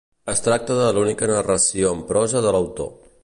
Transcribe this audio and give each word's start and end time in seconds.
Es 0.31 0.39
tracta 0.45 0.77
de 0.79 0.87
l'única 0.95 1.29
narració 1.33 1.93
en 1.99 2.03
prosa 2.13 2.43
de 2.47 2.57
l'autor. 2.57 2.91